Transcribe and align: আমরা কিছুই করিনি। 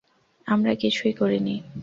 আমরা 0.47 0.71
কিছুই 0.75 1.13
করিনি। 1.13 1.55